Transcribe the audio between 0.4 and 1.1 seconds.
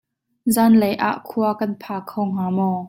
Zaanlei